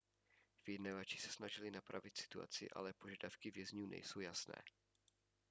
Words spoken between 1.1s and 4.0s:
se snažili napravit situaci ale požadavky vězňů